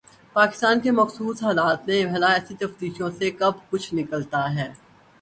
پاکستان 0.33 0.79
کے 0.79 0.91
مخصوص 0.91 1.43
حالات 1.43 1.87
میں 1.87 2.03
بھلا 2.05 2.31
ایسی 2.33 2.55
تفتیشوں 2.59 3.09
سے 3.19 3.31
کب 3.31 3.53
کچھ 3.69 3.93
نکلتا 3.95 4.43
ہے؟ 4.55 4.71